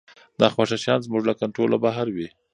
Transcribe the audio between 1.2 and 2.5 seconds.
له کنټروله بهر وي.